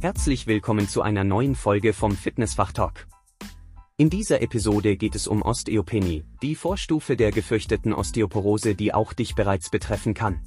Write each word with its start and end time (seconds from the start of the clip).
Herzlich 0.00 0.46
willkommen 0.46 0.88
zu 0.88 1.02
einer 1.02 1.24
neuen 1.24 1.56
Folge 1.56 1.92
vom 1.92 2.12
Fitnessfach 2.12 2.70
Talk. 2.70 3.08
In 3.96 4.10
dieser 4.10 4.40
Episode 4.42 4.96
geht 4.96 5.16
es 5.16 5.26
um 5.26 5.42
Osteopenie, 5.42 6.24
die 6.40 6.54
Vorstufe 6.54 7.16
der 7.16 7.32
gefürchteten 7.32 7.92
Osteoporose, 7.92 8.76
die 8.76 8.94
auch 8.94 9.12
dich 9.12 9.34
bereits 9.34 9.70
betreffen 9.70 10.14
kann. 10.14 10.40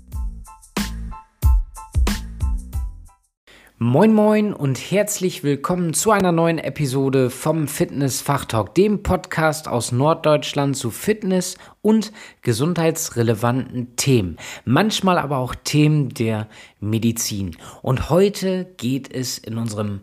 Moin 3.84 4.13
moin 4.13 4.54
und 4.54 4.77
herzlich 4.77 5.43
willkommen 5.43 5.95
zu 5.95 6.11
einer 6.11 6.32
neuen 6.32 6.59
Episode 6.59 7.32
vom 7.32 7.68
Fitness 7.68 8.21
Fachtalk, 8.21 8.75
dem 8.75 9.02
Podcast 9.02 9.68
aus 9.68 9.91
Norddeutschland 9.91 10.77
zu 10.77 10.91
Fitness 10.91 11.57
und 11.82 12.11
gesundheitsrelevanten 12.43 13.96
Themen, 13.96 14.38
manchmal 14.65 15.18
aber 15.18 15.37
auch 15.37 15.56
Themen 15.56 16.09
der 16.09 16.47
Medizin. 16.79 17.57
Und 17.82 18.11
heute 18.11 18.71
geht 18.78 19.11
es 19.11 19.39
in 19.39 19.57
unserem 19.57 20.01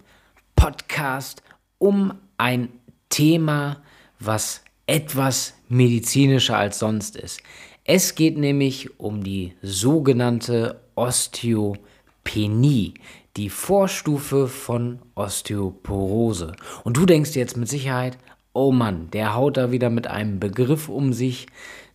Podcast 0.56 1.44
um 1.78 2.14
ein 2.36 2.70
Thema, 3.10 3.80
was 4.18 4.64
etwas 4.88 5.54
medizinischer 5.68 6.58
als 6.58 6.80
sonst 6.80 7.14
ist. 7.14 7.42
Es 7.84 8.16
geht 8.16 8.38
nämlich 8.38 8.98
um 8.98 9.22
die 9.22 9.52
sogenannte 9.62 10.80
Osteopenie, 10.96 12.94
die 13.38 13.50
Vorstufe 13.50 14.48
von 14.48 14.98
Osteoporose. 15.14 16.52
Und 16.82 16.96
du 16.96 17.06
denkst 17.06 17.36
jetzt 17.36 17.56
mit 17.56 17.68
Sicherheit, 17.68 18.18
oh 18.52 18.72
Mann, 18.72 19.10
der 19.12 19.36
haut 19.36 19.56
da 19.56 19.70
wieder 19.70 19.90
mit 19.90 20.08
einem 20.08 20.40
Begriff 20.40 20.88
um 20.88 21.12
sich. 21.12 21.46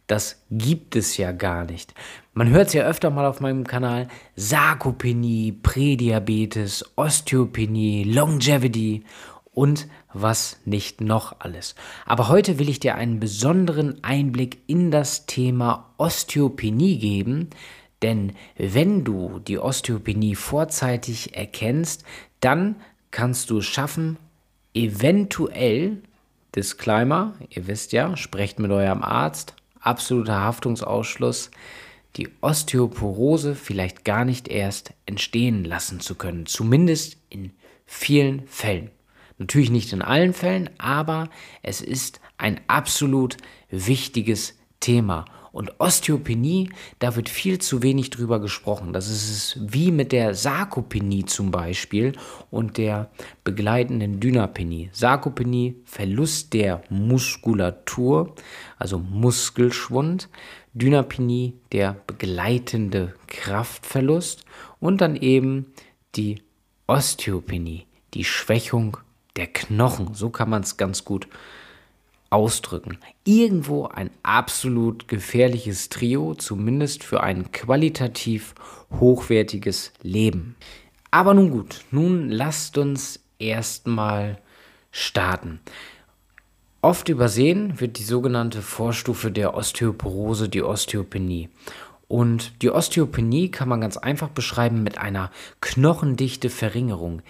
Das 0.07 0.41
gibt 0.49 0.95
es 0.95 1.17
ja 1.17 1.33
gar 1.33 1.65
nicht. 1.65 1.93
Man 2.33 2.49
hört 2.49 2.67
es 2.67 2.73
ja 2.73 2.85
öfter 2.85 3.09
mal 3.09 3.25
auf 3.25 3.41
meinem 3.41 3.67
Kanal. 3.67 4.07
Sarkopenie, 4.37 5.51
Prädiabetes, 5.51 6.93
Osteopenie, 6.95 8.05
Longevity 8.05 9.03
und 9.51 9.87
was 10.13 10.61
nicht 10.63 11.01
noch 11.01 11.35
alles. 11.39 11.75
Aber 12.05 12.29
heute 12.29 12.57
will 12.57 12.69
ich 12.69 12.79
dir 12.79 12.95
einen 12.95 13.19
besonderen 13.19 14.01
Einblick 14.01 14.59
in 14.67 14.91
das 14.91 15.25
Thema 15.25 15.93
Osteopenie 15.97 16.99
geben, 16.99 17.49
denn 18.03 18.33
wenn 18.57 19.03
du 19.03 19.39
die 19.39 19.57
Osteopenie 19.57 20.35
vorzeitig 20.35 21.35
erkennst, 21.35 22.03
dann 22.41 22.75
kannst 23.11 23.49
du 23.49 23.59
es 23.59 23.65
schaffen, 23.65 24.17
eventuell, 24.73 26.01
Disclaimer, 26.55 27.33
ihr 27.49 27.65
wisst 27.67 27.93
ja, 27.93 28.15
sprecht 28.15 28.59
mit 28.59 28.71
eurem 28.71 29.01
Arzt, 29.01 29.55
absoluter 29.79 30.41
Haftungsausschluss, 30.41 31.49
die 32.15 32.29
Osteoporose 32.41 33.55
vielleicht 33.55 34.05
gar 34.05 34.23
nicht 34.23 34.47
erst 34.47 34.93
entstehen 35.05 35.63
lassen 35.63 35.99
zu 35.99 36.15
können. 36.15 36.45
Zumindest 36.45 37.17
in 37.29 37.51
vielen 37.85 38.45
Fällen. 38.47 38.91
Natürlich 39.39 39.71
nicht 39.71 39.93
in 39.93 40.03
allen 40.03 40.33
Fällen, 40.33 40.69
aber 40.77 41.29
es 41.63 41.81
ist 41.81 42.21
ein 42.37 42.61
absolut 42.67 43.37
wichtiges 43.71 44.57
Thema. 44.79 45.25
Und 45.53 45.79
Osteopenie, 45.79 46.71
da 46.97 47.15
wird 47.15 47.29
viel 47.29 47.59
zu 47.59 47.83
wenig 47.83 48.09
drüber 48.09 48.41
gesprochen. 48.41 48.91
Das 48.91 49.07
ist 49.07 49.29
es 49.29 49.57
wie 49.61 49.91
mit 49.91 50.11
der 50.11 50.33
Sarkopenie 50.33 51.25
zum 51.25 51.51
Beispiel 51.51 52.13
und 52.49 52.79
der 52.79 53.11
begleitenden 53.43 54.19
Dynapenie. 54.19 54.89
Sarkopenie, 54.93 55.75
Verlust 55.85 56.53
der 56.53 56.81
Muskulatur, 56.89 58.33
also 58.79 58.97
Muskelschwund. 58.97 60.27
Dynapenie, 60.73 61.53
der 61.71 61.97
begleitende 62.07 63.13
Kraftverlust. 63.27 64.45
Und 64.79 65.01
dann 65.01 65.15
eben 65.15 65.67
die 66.15 66.41
Osteopenie, 66.87 67.85
die 68.15 68.23
Schwächung 68.23 68.97
der 69.35 69.45
Knochen. 69.45 70.15
So 70.15 70.31
kann 70.31 70.49
man 70.49 70.63
es 70.63 70.77
ganz 70.77 71.05
gut 71.05 71.25
sagen 71.25 71.37
ausdrücken. 72.33 72.97
Irgendwo 73.23 73.85
ein 73.85 74.09
absolut 74.23 75.07
gefährliches 75.07 75.89
Trio, 75.89 76.33
zumindest 76.33 77.03
für 77.03 77.21
ein 77.21 77.51
qualitativ 77.51 78.55
hochwertiges 78.99 79.93
Leben. 80.01 80.55
Aber 81.11 81.35
nun 81.35 81.51
gut, 81.51 81.85
nun 81.91 82.29
lasst 82.29 82.79
uns 82.79 83.19
erstmal 83.37 84.39
starten. 84.91 85.59
Oft 86.81 87.07
übersehen 87.07 87.79
wird 87.79 87.99
die 87.99 88.03
sogenannte 88.03 88.63
Vorstufe 88.63 89.31
der 89.31 89.53
Osteoporose, 89.53 90.49
die 90.49 90.63
Osteopenie. 90.63 91.49
Und 92.07 92.61
die 92.63 92.71
Osteopenie 92.71 93.51
kann 93.51 93.69
man 93.69 93.79
ganz 93.79 93.95
einfach 93.95 94.29
beschreiben 94.29 94.81
mit 94.81 94.97
einer 94.97 95.31
knochendichte 95.61 96.49
Verringerung, 96.49 97.21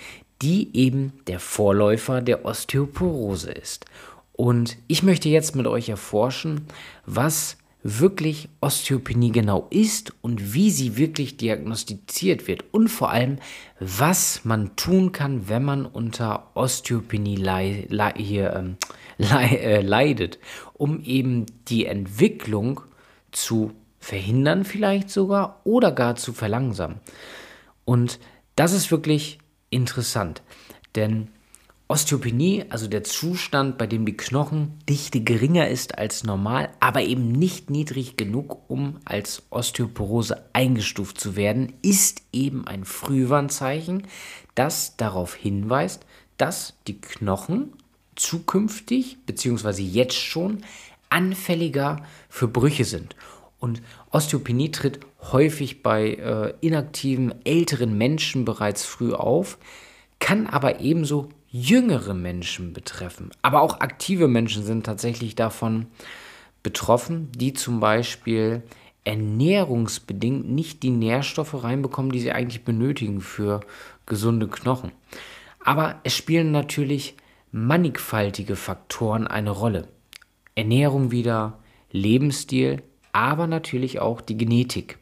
die 0.41 0.75
eben 0.75 1.13
der 1.27 1.39
Vorläufer 1.39 2.21
der 2.21 2.45
Osteoporose 2.45 3.51
ist. 3.51 3.85
Und 4.33 4.77
ich 4.87 5.03
möchte 5.03 5.29
jetzt 5.29 5.55
mit 5.55 5.67
euch 5.67 5.89
erforschen, 5.89 6.67
was 7.05 7.57
wirklich 7.83 8.49
Osteopenie 8.61 9.31
genau 9.31 9.67
ist 9.69 10.13
und 10.21 10.53
wie 10.53 10.71
sie 10.71 10.97
wirklich 10.97 11.35
diagnostiziert 11.37 12.47
wird 12.47 12.63
und 12.71 12.87
vor 12.87 13.11
allem, 13.11 13.37
was 13.79 14.45
man 14.45 14.75
tun 14.77 15.11
kann, 15.11 15.49
wenn 15.49 15.63
man 15.63 15.85
unter 15.85 16.51
Osteopenie 16.55 17.35
lei 17.35 17.85
le 17.89 18.13
hier, 18.15 18.53
ähm, 18.55 18.77
le 19.17 19.59
äh, 19.59 19.81
leidet, 19.81 20.39
um 20.73 21.03
eben 21.03 21.45
die 21.67 21.85
Entwicklung 21.85 22.81
zu 23.31 23.73
verhindern 23.99 24.63
vielleicht 24.63 25.09
sogar 25.09 25.61
oder 25.65 25.91
gar 25.91 26.15
zu 26.15 26.33
verlangsamen. 26.33 26.99
Und 27.85 28.19
das 28.55 28.73
ist 28.73 28.91
wirklich 28.91 29.39
interessant, 29.69 30.41
denn 30.95 31.29
Osteopenie, 31.93 32.65
also 32.69 32.87
der 32.87 33.03
Zustand, 33.03 33.77
bei 33.77 33.85
dem 33.85 34.03
die 34.07 34.17
Knochendichte 34.17 35.21
geringer 35.21 35.67
ist 35.67 35.95
als 35.95 36.23
normal, 36.23 36.69
aber 36.79 37.03
eben 37.03 37.31
nicht 37.31 37.69
niedrig 37.69 38.17
genug, 38.17 38.67
um 38.67 38.97
als 39.05 39.43
Osteoporose 39.51 40.43
eingestuft 40.53 41.19
zu 41.19 41.35
werden, 41.35 41.73
ist 41.83 42.23
eben 42.33 42.65
ein 42.65 42.83
Frühwarnzeichen, 42.83 44.07
das 44.55 44.97
darauf 44.97 45.35
hinweist, 45.35 46.03
dass 46.37 46.73
die 46.87 46.99
Knochen 46.99 47.73
zukünftig 48.15 49.19
bzw. 49.27 49.83
jetzt 49.83 50.17
schon 50.17 50.63
anfälliger 51.11 51.97
für 52.27 52.47
Brüche 52.47 52.85
sind. 52.85 53.15
Und 53.59 53.83
Osteopenie 54.09 54.71
tritt 54.71 55.01
häufig 55.31 55.83
bei 55.83 56.15
äh, 56.15 56.55
inaktiven 56.59 57.35
älteren 57.45 57.95
Menschen 57.95 58.45
bereits 58.45 58.83
früh 58.83 59.13
auf, 59.13 59.59
kann 60.17 60.47
aber 60.47 60.79
ebenso 60.79 61.29
jüngere 61.53 62.15
Menschen 62.15 62.73
betreffen. 62.73 63.29
Aber 63.43 63.61
auch 63.61 63.79
aktive 63.79 64.27
Menschen 64.27 64.63
sind 64.65 64.85
tatsächlich 64.85 65.35
davon 65.35 65.85
betroffen, 66.63 67.31
die 67.31 67.53
zum 67.53 67.79
Beispiel 67.79 68.63
ernährungsbedingt 69.03 70.49
nicht 70.49 70.81
die 70.81 70.89
Nährstoffe 70.89 71.63
reinbekommen, 71.63 72.11
die 72.11 72.21
sie 72.21 72.31
eigentlich 72.31 72.63
benötigen 72.63 73.21
für 73.21 73.61
gesunde 74.07 74.47
Knochen. 74.47 74.91
Aber 75.63 75.99
es 76.03 76.17
spielen 76.17 76.51
natürlich 76.51 77.15
mannigfaltige 77.51 78.55
Faktoren 78.55 79.27
eine 79.27 79.51
Rolle. 79.51 79.87
Ernährung 80.55 81.11
wieder, 81.11 81.59
Lebensstil, 81.91 82.81
aber 83.11 83.45
natürlich 83.45 83.99
auch 83.99 84.21
die 84.21 84.37
Genetik. 84.37 84.97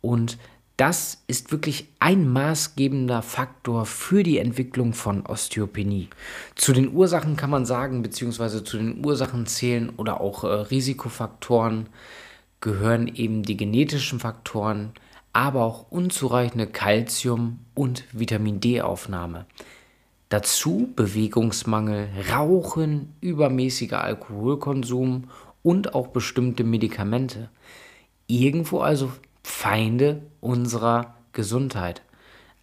Und 0.00 0.38
das 0.78 1.24
ist 1.26 1.50
wirklich 1.50 1.88
ein 1.98 2.28
maßgebender 2.32 3.20
Faktor 3.20 3.84
für 3.84 4.22
die 4.22 4.38
Entwicklung 4.38 4.92
von 4.92 5.26
Osteopenie. 5.26 6.08
Zu 6.54 6.72
den 6.72 6.94
Ursachen 6.94 7.36
kann 7.36 7.50
man 7.50 7.66
sagen, 7.66 8.00
beziehungsweise 8.00 8.62
zu 8.62 8.76
den 8.76 9.04
Ursachen 9.04 9.46
zählen 9.46 9.90
oder 9.96 10.20
auch 10.20 10.44
äh, 10.44 10.46
Risikofaktoren 10.46 11.88
gehören 12.60 13.08
eben 13.08 13.42
die 13.42 13.56
genetischen 13.56 14.20
Faktoren, 14.20 14.92
aber 15.32 15.64
auch 15.64 15.90
unzureichende 15.90 16.68
Kalzium- 16.68 17.58
und 17.74 18.04
Vitamin 18.12 18.60
D-Aufnahme. 18.60 19.46
Dazu 20.28 20.92
Bewegungsmangel, 20.94 22.08
Rauchen, 22.30 23.14
übermäßiger 23.20 24.04
Alkoholkonsum 24.04 25.24
und 25.64 25.94
auch 25.96 26.08
bestimmte 26.08 26.62
Medikamente. 26.62 27.48
Irgendwo 28.28 28.78
also 28.78 29.10
Feinde 29.48 30.22
unserer 30.40 31.16
Gesundheit. 31.32 32.02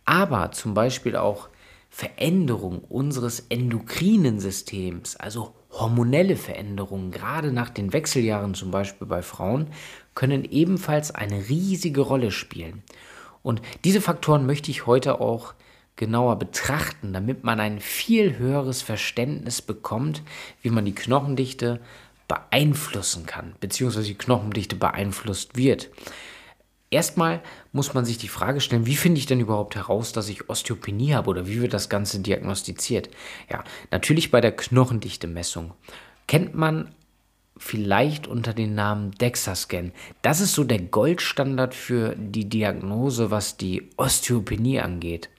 Aber 0.06 0.52
zum 0.52 0.74
Beispiel 0.74 1.18
auch 1.18 1.50
Veränderung 1.90 2.80
unseres 2.80 3.48
endokrinen 3.50 4.40
Systems, 4.40 5.16
also 5.16 5.56
hormonelle 5.72 6.38
Veränderungen, 6.38 7.12
gerade 7.12 7.52
nach 7.52 7.70
den 7.70 7.92
Wechseljahren 7.92 8.54
zum 8.54 8.72
Beispiel 8.72 9.08
bei 9.08 9.24
Frauen, 9.24 9.68
können 10.14 10.46
ebenfalls 10.46 11.12
eine 11.12 11.50
riesige 11.50 12.02
Rolle 12.02 12.32
spielen. 12.32 12.84
Und 13.42 13.62
diese 13.84 14.00
Faktoren 14.00 14.46
möchte 14.46 14.72
ich 14.72 14.86
heute 14.86 15.20
auch 15.20 15.54
genauer 15.98 16.38
betrachten, 16.38 17.12
damit 17.14 17.44
man 17.44 17.60
ein 17.60 17.80
viel 17.80 18.38
höheres 18.38 18.84
Verständnis 18.84 19.62
bekommt, 19.62 20.22
wie 20.62 20.70
man 20.70 20.86
die 20.86 20.96
Knochendichte 20.96 21.82
beeinflussen 22.28 23.26
kann, 23.26 23.56
beziehungsweise 23.60 24.08
die 24.08 24.18
Knochendichte 24.18 24.76
beeinflusst 24.76 25.58
wird. 25.58 25.90
Erstmal 26.92 27.42
muss 27.72 27.94
man 27.94 28.06
sich 28.06 28.18
die 28.18 28.28
Frage 28.28 28.62
stellen, 28.62 28.86
wie 28.86 28.96
finde 28.96 29.20
ich 29.20 29.26
denn 29.26 29.40
überhaupt 29.40 29.76
heraus, 29.76 30.14
dass 30.14 30.30
ich 30.30 30.50
Osteopenie 30.50 31.14
habe 31.14 31.30
oder 31.30 31.48
wie 31.48 31.62
wird 31.62 31.74
das 31.74 31.90
Ganze 31.90 32.20
diagnostiziert? 32.20 33.10
Ja, 33.50 33.64
natürlich 33.92 34.32
bei 34.32 34.40
der 34.40 34.56
Knochendichte-Messung. 34.56 35.74
Kennt 36.28 36.56
man 36.56 36.94
vielleicht 37.58 38.28
unter 38.28 38.54
dem 38.54 38.76
Namen 38.76 39.12
DEXA-Scan. 39.12 39.92
Das 40.22 40.42
ist 40.42 40.54
so 40.54 40.64
der 40.64 40.80
Goldstandard 40.80 41.74
für 41.74 42.16
die 42.18 42.50
Diagnose, 42.50 43.32
was 43.32 43.58
die 43.58 43.90
Osteopenie 43.98 44.82
angeht. 44.82 45.30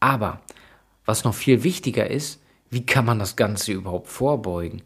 Aber 0.00 0.40
was 1.04 1.24
noch 1.24 1.34
viel 1.34 1.62
wichtiger 1.62 2.10
ist, 2.10 2.40
wie 2.70 2.86
kann 2.86 3.04
man 3.04 3.18
das 3.18 3.36
Ganze 3.36 3.72
überhaupt 3.72 4.08
vorbeugen? 4.08 4.82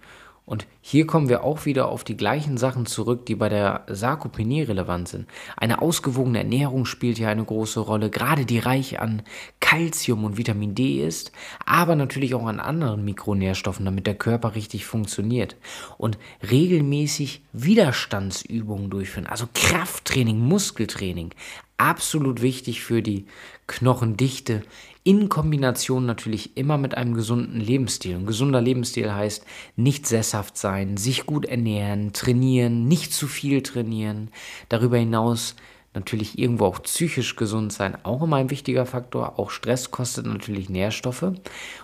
Und 0.46 0.66
hier 0.82 1.06
kommen 1.06 1.30
wir 1.30 1.42
auch 1.42 1.64
wieder 1.64 1.88
auf 1.88 2.04
die 2.04 2.18
gleichen 2.18 2.58
Sachen 2.58 2.84
zurück, 2.84 3.24
die 3.24 3.34
bei 3.34 3.48
der 3.48 3.86
Sarkopenie 3.88 4.62
relevant 4.62 5.08
sind. 5.08 5.26
Eine 5.56 5.80
ausgewogene 5.80 6.38
Ernährung 6.38 6.84
spielt 6.84 7.16
hier 7.16 7.30
eine 7.30 7.44
große 7.44 7.80
Rolle, 7.80 8.10
gerade 8.10 8.44
die 8.44 8.58
reich 8.58 9.00
an 9.00 9.22
Kalzium 9.60 10.22
und 10.22 10.36
Vitamin 10.36 10.74
D 10.74 11.02
ist, 11.02 11.32
aber 11.64 11.96
natürlich 11.96 12.34
auch 12.34 12.46
an 12.46 12.60
anderen 12.60 13.06
Mikronährstoffen, 13.06 13.86
damit 13.86 14.06
der 14.06 14.16
Körper 14.16 14.54
richtig 14.54 14.84
funktioniert. 14.84 15.56
Und 15.96 16.18
regelmäßig 16.50 17.42
Widerstandsübungen 17.54 18.90
durchführen, 18.90 19.26
also 19.26 19.48
Krafttraining, 19.54 20.38
Muskeltraining, 20.38 21.30
absolut 21.78 22.42
wichtig 22.42 22.82
für 22.82 23.00
die 23.00 23.24
Knochendichte, 23.66 24.62
in 25.04 25.28
Kombination 25.28 26.06
natürlich 26.06 26.56
immer 26.56 26.78
mit 26.78 26.96
einem 26.96 27.14
gesunden 27.14 27.60
Lebensstil. 27.60 28.16
Ein 28.16 28.26
gesunder 28.26 28.62
Lebensstil 28.62 29.12
heißt 29.12 29.44
nicht 29.76 30.06
sesshaft 30.06 30.56
sein, 30.56 30.96
sich 30.96 31.26
gut 31.26 31.44
ernähren, 31.44 32.14
trainieren, 32.14 32.88
nicht 32.88 33.12
zu 33.12 33.26
viel 33.28 33.62
trainieren. 33.62 34.30
Darüber 34.70 34.96
hinaus 34.96 35.56
natürlich 35.92 36.38
irgendwo 36.38 36.64
auch 36.64 36.82
psychisch 36.82 37.36
gesund 37.36 37.72
sein, 37.72 37.98
auch 38.02 38.22
immer 38.22 38.36
ein 38.36 38.50
wichtiger 38.50 38.86
Faktor. 38.86 39.38
Auch 39.38 39.50
Stress 39.50 39.90
kostet 39.90 40.24
natürlich 40.24 40.70
Nährstoffe. 40.70 41.32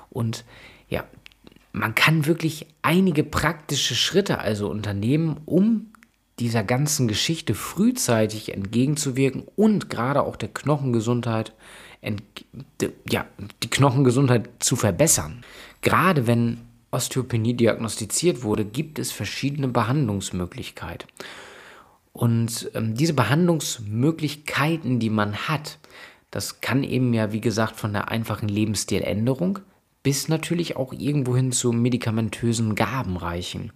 Und 0.08 0.44
ja, 0.88 1.04
man 1.72 1.94
kann 1.94 2.26
wirklich 2.26 2.66
einige 2.80 3.22
praktische 3.22 3.94
Schritte 3.94 4.38
also 4.38 4.70
unternehmen, 4.70 5.36
um 5.44 5.89
dieser 6.40 6.64
ganzen 6.64 7.06
Geschichte 7.06 7.54
frühzeitig 7.54 8.52
entgegenzuwirken 8.52 9.44
und 9.56 9.90
gerade 9.90 10.22
auch 10.22 10.36
der 10.36 10.48
Knochengesundheit 10.48 11.52
ja, 13.10 13.26
die 13.62 13.70
Knochengesundheit 13.70 14.48
zu 14.58 14.74
verbessern. 14.74 15.44
Gerade 15.82 16.26
wenn 16.26 16.62
Osteopenie 16.90 17.54
diagnostiziert 17.54 18.42
wurde, 18.42 18.64
gibt 18.64 18.98
es 18.98 19.12
verschiedene 19.12 19.68
Behandlungsmöglichkeiten. 19.68 21.08
Und 22.12 22.70
ähm, 22.74 22.94
diese 22.94 23.12
Behandlungsmöglichkeiten, 23.14 24.98
die 24.98 25.10
man 25.10 25.36
hat, 25.36 25.78
das 26.30 26.60
kann 26.60 26.82
eben 26.84 27.12
ja, 27.12 27.32
wie 27.32 27.40
gesagt, 27.40 27.76
von 27.76 27.92
der 27.92 28.08
einfachen 28.08 28.48
Lebensstiländerung 28.48 29.60
bis 30.02 30.28
natürlich 30.28 30.76
auch 30.76 30.92
irgendwohin 30.92 31.52
zu 31.52 31.72
medikamentösen 31.72 32.74
Gaben 32.74 33.16
reichen. 33.16 33.72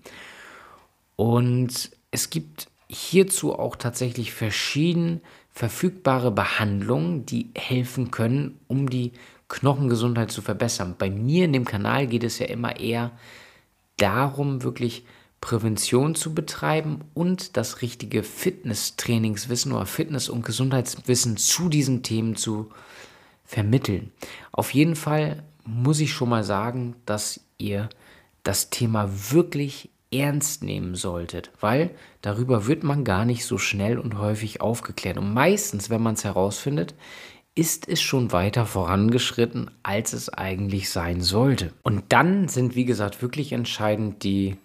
Und 1.17 1.91
es 2.15 2.31
gibt 2.31 2.69
hierzu 2.87 3.59
auch 3.59 3.75
tatsächlich 3.75 4.33
verschieden 4.33 5.21
verfügbare 5.51 6.31
Behandlungen, 6.31 7.27
die 7.27 7.51
helfen 7.57 8.13
können, 8.13 8.61
um 8.69 8.89
die 8.89 9.13
Knochengesundheit 9.49 10.31
zu 10.31 10.41
verbessern. 10.41 10.95
Bei 10.97 11.11
mir 11.11 11.45
in 11.45 11.53
dem 11.53 11.65
Kanal 11.65 12.07
geht 12.07 12.23
es 12.23 12.39
ja 12.39 12.47
immer 12.47 12.79
eher 12.79 13.11
darum, 13.97 14.63
wirklich 14.63 15.05
Prävention 15.41 16.15
zu 16.15 16.35
betreiben 16.35 17.01
und 17.15 17.57
das 17.57 17.83
richtige 17.83 18.23
Fitnesstrainingswissen 18.23 19.73
oder 19.73 19.87
Fitness- 19.87 20.29
und 20.29 20.47
Gesundheitswissen 20.47 21.37
zu 21.37 21.69
diesen 21.69 22.05
Themen 22.05 22.37
zu 22.37 22.71
vermitteln. 23.45 24.13
Auf 24.53 24.73
jeden 24.73 24.97
Fall 24.97 25.43
muss 25.65 25.99
ich 25.99 26.13
schon 26.13 26.29
mal 26.29 26.45
sagen, 26.45 26.95
dass 27.07 27.41
ihr 27.59 27.89
das 28.45 28.71
Thema 28.71 29.11
wirklich 29.33 29.91
ernst 30.19 30.63
nehmen 30.63 30.95
solltet, 30.95 31.51
weil 31.61 31.91
darüber 32.23 32.67
wird 32.67 32.85
man 32.85 33.05
gar 33.05 33.25
nicht 33.25 33.45
so 33.45 33.59
schnell 33.59 33.99
und 33.99 34.19
häufig 34.19 34.61
aufgeklärt. 34.61 35.19
Und 35.19 35.33
meistens, 35.33 35.91
wenn 35.91 36.03
man 36.03 36.15
es 36.15 36.25
herausfindet, 36.25 36.95
ist 37.55 37.89
es 37.89 38.01
schon 38.01 38.33
weiter 38.33 38.67
vorangeschritten, 38.67 39.71
als 39.83 40.13
es 40.13 40.29
eigentlich 40.29 40.91
sein 40.91 41.21
sollte. 41.21 41.73
Und 41.83 42.05
dann 42.09 42.49
sind, 42.49 42.75
wie 42.75 42.85
gesagt, 42.85 43.23
wirklich 43.23 43.53
entscheidend 43.53 44.25
die 44.25 44.57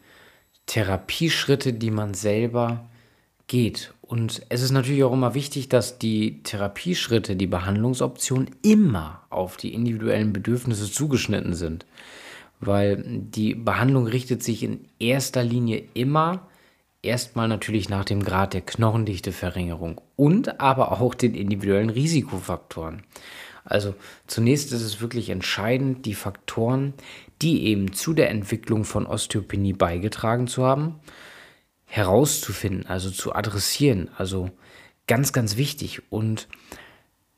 Therapieschritte, 0.65 1.73
die 1.73 1.91
man 1.91 2.13
selber 2.13 2.89
geht. 3.47 3.93
Und 4.01 4.41
es 4.49 4.63
ist 4.63 4.71
natürlich 4.71 5.03
auch 5.03 5.13
immer 5.13 5.35
wichtig, 5.35 5.69
dass 5.69 5.99
die 5.99 6.41
Therapieschritte, 6.41 7.35
die 7.35 7.47
Behandlungsoptionen 7.47 8.49
immer 8.63 9.23
auf 9.29 9.57
die 9.57 9.73
individuellen 9.73 10.33
Bedürfnisse 10.33 10.91
zugeschnitten 10.91 11.53
sind 11.53 11.85
weil 12.59 13.03
die 13.05 13.55
Behandlung 13.55 14.07
richtet 14.07 14.43
sich 14.43 14.63
in 14.63 14.85
erster 14.99 15.43
Linie 15.43 15.83
immer 15.93 16.47
erstmal 17.01 17.47
natürlich 17.47 17.89
nach 17.89 18.05
dem 18.05 18.23
Grad 18.23 18.53
der 18.53 18.61
Knochendichteverringerung 18.61 20.01
und 20.15 20.59
aber 20.59 20.99
auch 21.01 21.13
den 21.13 21.35
individuellen 21.35 21.89
Risikofaktoren. 21.89 23.03
Also 23.63 23.95
zunächst 24.27 24.73
ist 24.73 24.81
es 24.81 24.99
wirklich 24.99 25.29
entscheidend, 25.29 26.05
die 26.05 26.15
Faktoren, 26.15 26.93
die 27.41 27.65
eben 27.67 27.93
zu 27.93 28.13
der 28.13 28.29
Entwicklung 28.29 28.83
von 28.83 29.05
Osteopenie 29.05 29.73
beigetragen 29.73 30.47
zu 30.47 30.65
haben, 30.65 30.99
herauszufinden, 31.85 32.87
also 32.87 33.11
zu 33.11 33.33
adressieren. 33.33 34.09
Also 34.17 34.49
ganz, 35.07 35.33
ganz 35.33 35.55
wichtig. 35.55 36.01
Und 36.09 36.47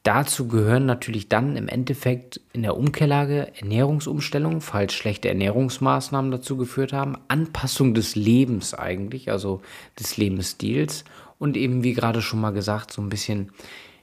Dazu 0.04 0.48
gehören 0.48 0.88
natürlich 0.88 1.30
dann 1.30 1.56
im 1.56 1.68
Endeffekt 1.68 2.42
in 2.54 2.64
der 2.64 2.76
Umkehrlage 2.76 3.52
Ernährungsumstellung, 3.60 4.62
falls 4.62 4.94
schlechte 4.94 5.30
Ernährungsmaßnahmen 5.30 6.32
dazu 6.32 6.58
geführt 6.58 6.92
haben, 6.92 7.18
Anpassung 7.28 7.94
des 7.94 8.16
Lebens 8.16 8.74
eigentlich, 8.74 9.30
also 9.30 9.62
des 10.00 10.18
Lebensstils 10.18 11.04
und 11.38 11.56
eben 11.56 11.84
wie 11.84 11.94
gerade 11.94 12.24
schon 12.24 12.42
mal 12.42 12.52
gesagt, 12.52 12.92
so 12.92 13.02
ein 13.02 13.10
bisschen 13.10 13.52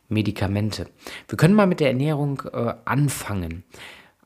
Medikamente. 0.09 0.87
Wir 1.27 1.37
können 1.37 1.55
mal 1.55 1.67
mit 1.67 1.81
der 1.81 1.89
Ernährung 1.89 2.43
äh, 2.53 2.75
anfangen. 2.85 3.65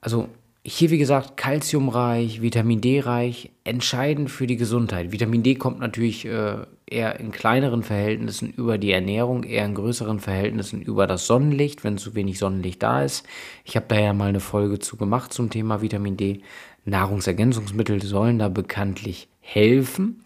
Also 0.01 0.29
hier, 0.65 0.91
wie 0.91 0.99
gesagt, 0.99 1.37
kalziumreich, 1.37 2.41
Vitamin 2.41 2.81
D 2.81 3.01
reich, 3.01 3.51
entscheidend 3.65 4.31
für 4.31 4.47
die 4.47 4.57
Gesundheit. 4.57 5.11
Vitamin 5.11 5.43
D 5.43 5.57
kommt 5.57 5.81
natürlich 5.81 6.25
äh, 6.25 6.59
eher 6.87 7.19
in 7.19 7.33
kleineren 7.33 7.83
Verhältnissen 7.83 8.53
über 8.53 8.79
die 8.79 8.93
Ernährung, 8.93 9.43
eher 9.43 9.65
in 9.65 9.75
größeren 9.75 10.21
Verhältnissen 10.21 10.81
über 10.81 11.09
das 11.09 11.27
Sonnenlicht, 11.27 11.83
wenn 11.83 11.99
zu 11.99 12.15
wenig 12.15 12.39
Sonnenlicht 12.39 12.81
da 12.81 13.03
ist. 13.03 13.27
Ich 13.65 13.75
habe 13.75 13.87
da 13.89 13.99
ja 13.99 14.13
mal 14.13 14.29
eine 14.29 14.41
Folge 14.41 14.79
zu 14.79 14.97
gemacht 14.97 15.33
zum 15.33 15.51
Thema 15.51 15.83
Vitamin 15.83 16.17
D. 16.17 16.43
Nahrungsergänzungsmittel 16.85 18.01
sollen 18.03 18.39
da 18.39 18.49
bekanntlich 18.49 19.29
helfen. 19.41 20.25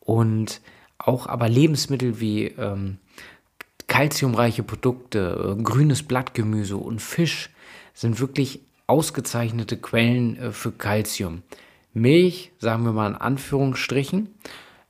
Und 0.00 0.60
auch 0.98 1.26
aber 1.26 1.48
Lebensmittel 1.48 2.20
wie 2.20 2.46
ähm, 2.46 2.98
kalziumreiche 3.86 4.62
Produkte, 4.62 5.56
äh, 5.58 5.62
grünes 5.62 6.02
Blattgemüse 6.02 6.76
und 6.76 7.00
Fisch 7.00 7.50
sind 7.94 8.20
wirklich 8.20 8.60
ausgezeichnete 8.86 9.76
Quellen 9.76 10.36
äh, 10.36 10.52
für 10.52 10.72
Calcium. 10.72 11.42
Milch, 11.92 12.52
sagen 12.58 12.84
wir 12.84 12.92
mal 12.92 13.08
in 13.08 13.16
Anführungsstrichen, 13.16 14.28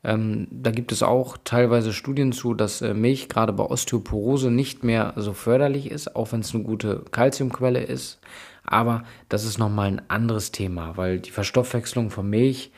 ähm, 0.07 0.47
da 0.50 0.71
gibt 0.71 0.93
es 0.93 1.03
auch 1.03 1.37
teilweise 1.43 1.93
Studien 1.93 2.33
zu, 2.33 2.55
dass 2.55 2.81
äh, 2.81 2.95
Milch 2.95 3.29
gerade 3.29 3.53
bei 3.53 3.65
Osteoporose 3.65 4.50
nicht 4.50 4.85
mehr 4.85 5.12
so 5.17 5.33
förderlich 5.33 5.91
ist, 5.91 6.15
auch 6.15 6.33
wenn 6.33 6.41
es 6.41 6.55
eine 6.55 6.65
gute 6.65 7.05
Calciumquelle 7.11 7.83
ist. 7.83 8.21
Aber 8.65 9.05
das 9.29 9.45
ist 9.45 9.59
nochmal 9.59 9.88
ein 9.88 10.03
anderes 10.09 10.53
Thema, 10.53 10.97
weil 10.97 11.19
die 11.19 11.31
Verstoffwechslung 11.31 12.11
von 12.11 12.29
Milch, 12.29 12.71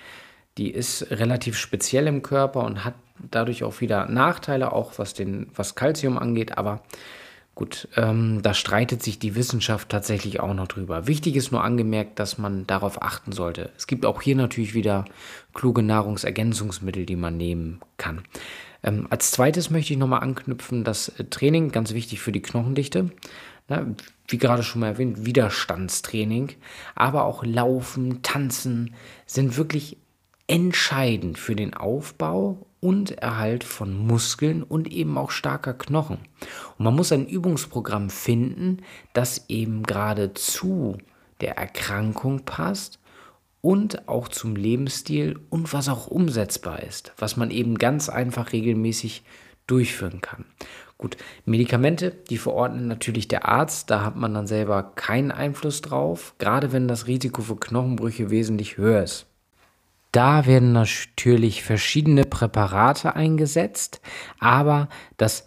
die 0.56 0.70
ist 0.70 1.10
relativ 1.10 1.56
speziell 1.56 2.06
im 2.06 2.22
Körper 2.22 2.64
und 2.64 2.84
hat 2.84 2.94
dadurch 3.30 3.64
auch 3.64 3.80
wieder 3.80 4.06
Nachteile, 4.06 4.72
auch 4.72 4.98
was 4.98 5.14
den 5.14 5.48
was 5.54 5.74
Calcium 5.74 6.18
angeht. 6.18 6.56
Aber 6.56 6.82
Gut, 7.58 7.88
ähm, 7.96 8.40
da 8.40 8.54
streitet 8.54 9.02
sich 9.02 9.18
die 9.18 9.34
Wissenschaft 9.34 9.88
tatsächlich 9.88 10.38
auch 10.38 10.54
noch 10.54 10.68
drüber. 10.68 11.08
Wichtig 11.08 11.34
ist 11.34 11.50
nur 11.50 11.64
angemerkt, 11.64 12.20
dass 12.20 12.38
man 12.38 12.68
darauf 12.68 13.02
achten 13.02 13.32
sollte. 13.32 13.72
Es 13.76 13.88
gibt 13.88 14.06
auch 14.06 14.22
hier 14.22 14.36
natürlich 14.36 14.74
wieder 14.74 15.06
kluge 15.54 15.82
Nahrungsergänzungsmittel, 15.82 17.04
die 17.04 17.16
man 17.16 17.36
nehmen 17.36 17.80
kann. 17.96 18.22
Ähm, 18.84 19.08
als 19.10 19.32
zweites 19.32 19.70
möchte 19.70 19.92
ich 19.92 19.98
nochmal 19.98 20.20
anknüpfen, 20.20 20.84
das 20.84 21.08
äh, 21.08 21.24
Training, 21.24 21.72
ganz 21.72 21.94
wichtig 21.94 22.20
für 22.20 22.30
die 22.30 22.42
Knochendichte. 22.42 23.10
Na, 23.66 23.86
wie 24.28 24.38
gerade 24.38 24.62
schon 24.62 24.82
mal 24.82 24.90
erwähnt, 24.90 25.26
Widerstandstraining, 25.26 26.52
aber 26.94 27.24
auch 27.24 27.42
Laufen, 27.44 28.22
Tanzen 28.22 28.94
sind 29.26 29.56
wirklich 29.56 29.96
entscheidend 30.46 31.38
für 31.38 31.56
den 31.56 31.74
Aufbau 31.74 32.67
und 32.80 33.12
Erhalt 33.18 33.64
von 33.64 33.96
Muskeln 33.96 34.62
und 34.62 34.90
eben 34.92 35.18
auch 35.18 35.30
starker 35.30 35.74
Knochen. 35.74 36.18
Und 36.78 36.84
man 36.84 36.94
muss 36.94 37.12
ein 37.12 37.26
Übungsprogramm 37.26 38.10
finden, 38.10 38.78
das 39.12 39.46
eben 39.48 39.82
gerade 39.82 40.34
zu 40.34 40.98
der 41.40 41.56
Erkrankung 41.56 42.44
passt 42.44 42.98
und 43.60 44.08
auch 44.08 44.28
zum 44.28 44.56
Lebensstil 44.56 45.38
und 45.50 45.72
was 45.72 45.88
auch 45.88 46.06
umsetzbar 46.06 46.82
ist, 46.82 47.12
was 47.18 47.36
man 47.36 47.50
eben 47.50 47.78
ganz 47.78 48.08
einfach 48.08 48.52
regelmäßig 48.52 49.22
durchführen 49.66 50.20
kann. 50.20 50.44
Gut, 50.96 51.16
Medikamente, 51.44 52.10
die 52.10 52.38
verordnet 52.38 52.86
natürlich 52.86 53.28
der 53.28 53.46
Arzt, 53.46 53.90
da 53.90 54.04
hat 54.04 54.16
man 54.16 54.34
dann 54.34 54.48
selber 54.48 54.82
keinen 54.82 55.30
Einfluss 55.30 55.80
drauf, 55.80 56.34
gerade 56.38 56.72
wenn 56.72 56.88
das 56.88 57.06
Risiko 57.06 57.42
für 57.42 57.56
Knochenbrüche 57.56 58.30
wesentlich 58.30 58.78
höher 58.78 59.04
ist. 59.04 59.26
Da 60.12 60.46
werden 60.46 60.72
natürlich 60.72 61.62
verschiedene 61.62 62.24
Präparate 62.24 63.14
eingesetzt, 63.14 64.00
aber 64.38 64.88
das 65.16 65.44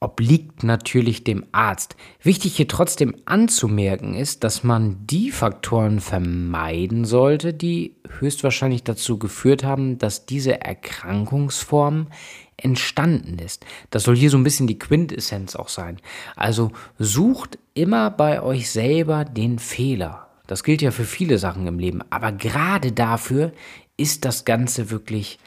obliegt 0.00 0.62
natürlich 0.62 1.24
dem 1.24 1.46
Arzt. 1.50 1.96
Wichtig 2.22 2.56
hier 2.56 2.68
trotzdem 2.68 3.16
anzumerken 3.24 4.14
ist, 4.14 4.44
dass 4.44 4.62
man 4.62 5.06
die 5.06 5.30
Faktoren 5.30 6.00
vermeiden 6.00 7.04
sollte, 7.04 7.52
die 7.52 7.96
höchstwahrscheinlich 8.20 8.84
dazu 8.84 9.18
geführt 9.18 9.64
haben, 9.64 9.98
dass 9.98 10.26
diese 10.26 10.60
Erkrankungsform 10.60 12.08
entstanden 12.56 13.38
ist. 13.38 13.64
Das 13.90 14.04
soll 14.04 14.16
hier 14.16 14.30
so 14.30 14.36
ein 14.36 14.44
bisschen 14.44 14.66
die 14.66 14.78
Quintessenz 14.78 15.56
auch 15.56 15.68
sein. 15.68 15.98
Also 16.36 16.70
sucht 16.98 17.58
immer 17.74 18.10
bei 18.10 18.42
euch 18.42 18.70
selber 18.70 19.24
den 19.24 19.58
Fehler. 19.58 20.27
Das 20.48 20.64
gilt 20.64 20.82
ja 20.82 20.90
für 20.90 21.04
viele 21.04 21.38
Sachen 21.38 21.66
im 21.68 21.78
Leben, 21.78 22.02
aber 22.10 22.32
gerade 22.32 22.90
dafür 22.90 23.52
ist 23.96 24.24
das 24.24 24.44
Ganze 24.44 24.90
wirklich 24.90 25.38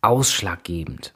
ausschlaggebend. 0.00 1.14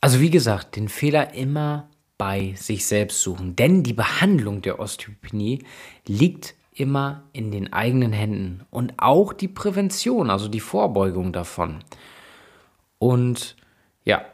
Also 0.00 0.20
wie 0.20 0.30
gesagt, 0.30 0.76
den 0.76 0.88
Fehler 0.88 1.32
immer 1.32 1.88
bei 2.18 2.54
sich 2.56 2.86
selbst 2.86 3.22
suchen. 3.22 3.56
Denn 3.56 3.82
die 3.82 3.92
Behandlung 3.92 4.62
der 4.62 4.80
Osteopenie 4.80 5.64
liegt 6.06 6.54
immer 6.74 7.22
in 7.32 7.50
den 7.50 7.72
eigenen 7.72 8.12
Händen 8.12 8.62
und 8.70 8.94
auch 8.98 9.32
die 9.32 9.48
Prävention, 9.48 10.28
also 10.28 10.48
die 10.48 10.60
Vorbeugung 10.60 11.32
davon. 11.32 11.78
Und 12.98 13.56
ja, 14.04 14.24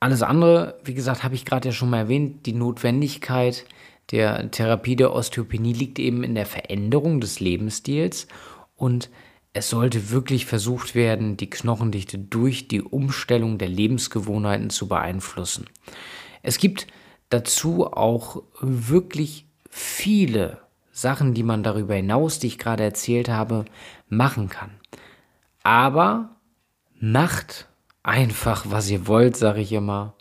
alles 0.00 0.22
andere, 0.22 0.78
wie 0.84 0.94
gesagt, 0.94 1.24
habe 1.24 1.34
ich 1.34 1.44
gerade 1.44 1.68
ja 1.68 1.72
schon 1.72 1.90
mal 1.90 1.98
erwähnt, 1.98 2.46
die 2.46 2.52
Notwendigkeit 2.52 3.64
der 4.10 4.50
Therapie 4.50 4.96
der 4.96 5.12
Osteopenie 5.12 5.72
liegt 5.72 5.98
eben 5.98 6.22
in 6.22 6.34
der 6.34 6.46
Veränderung 6.46 7.20
des 7.20 7.40
Lebensstils 7.40 8.28
und 8.76 9.10
es 9.52 9.70
sollte 9.70 10.10
wirklich 10.10 10.44
versucht 10.44 10.94
werden, 10.94 11.36
die 11.38 11.48
Knochendichte 11.48 12.18
durch 12.18 12.68
die 12.68 12.82
Umstellung 12.82 13.56
der 13.56 13.68
Lebensgewohnheiten 13.68 14.68
zu 14.70 14.86
beeinflussen. 14.86 15.66
Es 16.42 16.58
gibt 16.58 16.86
dazu 17.30 17.86
auch 17.90 18.42
wirklich 18.60 19.46
viele 19.70 20.60
Sachen, 20.92 21.34
die 21.34 21.42
man 21.42 21.62
darüber 21.62 21.94
hinaus, 21.94 22.38
die 22.38 22.48
ich 22.48 22.58
gerade 22.58 22.84
erzählt 22.84 23.28
habe, 23.28 23.64
machen 24.08 24.48
kann. 24.48 24.70
Aber 25.62 26.36
macht 27.00 27.68
einfach, 28.02 28.66
was 28.68 28.88
ihr 28.90 29.06
wollt, 29.06 29.36
sage 29.36 29.60
ich 29.60 29.72
immer. 29.72 30.14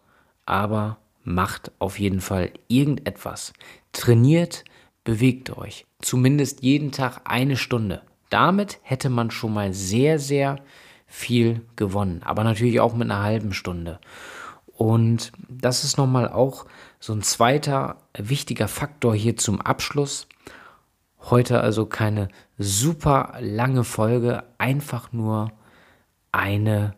Aber 0.46 0.98
macht 1.26 1.72
auf 1.80 2.00
jeden 2.00 2.22
Fall 2.22 2.52
irgendetwas. 2.68 3.52
Trainiert, 3.92 4.64
bewegt 5.04 5.56
euch. 5.58 5.86
Zumindest 6.00 6.64
jeden 6.64 6.92
Tag 6.92 7.22
eine 7.26 7.58
Stunde. 7.58 8.04
Damit 8.30 8.80
hätte 8.84 9.10
man 9.10 9.32
schon 9.32 9.54
mal 9.54 9.74
sehr, 9.74 10.20
sehr 10.20 10.58
viel 11.08 11.62
gewonnen. 11.76 12.22
Aber 12.24 12.44
natürlich 12.44 12.80
auch 12.80 12.94
mit 12.94 13.10
einer 13.10 13.24
halben 13.24 13.54
Stunde. 13.54 14.00
Und 14.68 15.32
das 15.48 15.84
ist 15.84 15.98
nochmal 15.98 16.28
auch 16.30 16.66
so 17.00 17.14
ein 17.14 17.22
zweiter 17.22 17.98
wichtiger 18.18 18.68
Faktor 18.68 19.16
hier 19.16 19.38
zum 19.38 19.62
Abschluss. 19.62 20.28
Heute 21.30 21.62
also 21.62 21.86
keine 21.86 22.28
super 22.58 23.36
lange 23.40 23.84
Folge, 23.84 24.44
einfach 24.58 25.12
nur 25.12 25.52
eine 26.32 26.94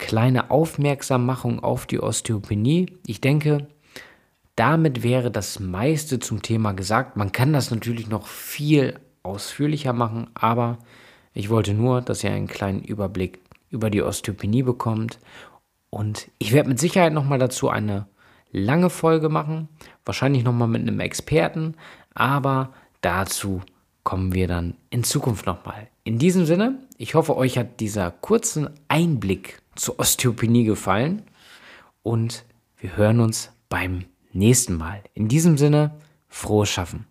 kleine 0.00 0.50
Aufmerksammachung 0.50 1.62
auf 1.62 1.86
die 1.86 2.00
Osteopenie. 2.02 2.98
Ich 3.06 3.20
denke, 3.20 3.68
damit 4.56 5.02
wäre 5.02 5.30
das 5.30 5.60
meiste 5.60 6.18
zum 6.18 6.42
Thema 6.42 6.72
gesagt. 6.72 7.16
Man 7.16 7.32
kann 7.32 7.52
das 7.52 7.70
natürlich 7.70 8.08
noch 8.08 8.26
viel 8.26 8.98
ausführlicher 9.22 9.92
machen, 9.92 10.28
aber 10.34 10.78
ich 11.34 11.50
wollte 11.50 11.74
nur, 11.74 12.00
dass 12.00 12.24
ihr 12.24 12.32
einen 12.32 12.48
kleinen 12.48 12.82
Überblick 12.82 13.40
über 13.68 13.90
die 13.90 14.02
Osteopenie 14.02 14.62
bekommt 14.62 15.18
und 15.90 16.30
ich 16.38 16.52
werde 16.52 16.70
mit 16.70 16.80
Sicherheit 16.80 17.12
nochmal 17.12 17.38
dazu 17.38 17.68
eine 17.68 18.06
lange 18.50 18.90
Folge 18.90 19.28
machen, 19.28 19.68
wahrscheinlich 20.04 20.42
nochmal 20.42 20.68
mit 20.68 20.80
einem 20.80 20.98
Experten, 20.98 21.74
aber 22.14 22.72
dazu 23.02 23.60
kommen 24.02 24.32
wir 24.32 24.48
dann 24.48 24.74
in 24.88 25.04
Zukunft 25.04 25.46
nochmal. 25.46 25.88
In 26.04 26.18
diesem 26.18 26.46
Sinne, 26.46 26.78
ich 26.96 27.14
hoffe, 27.14 27.36
euch 27.36 27.58
hat 27.58 27.80
dieser 27.80 28.10
kurze 28.10 28.72
Einblick 28.88 29.60
zur 29.80 29.98
Osteopenie 29.98 30.64
gefallen 30.64 31.22
und 32.02 32.44
wir 32.76 32.96
hören 32.98 33.20
uns 33.20 33.50
beim 33.70 34.04
nächsten 34.32 34.76
Mal. 34.76 35.02
In 35.14 35.28
diesem 35.28 35.56
Sinne, 35.56 35.98
frohes 36.28 36.68
Schaffen. 36.68 37.06